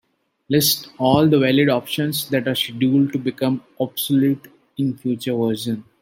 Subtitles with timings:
[0.49, 5.83] List all the valid options that are scheduled to become obsolete in a future version.